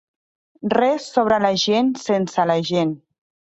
Res 0.73 1.09
sobre 1.17 1.37
la 1.45 1.53
gent 1.65 1.93
sense 2.07 2.49
la 2.55 2.59
gent. 2.73 2.99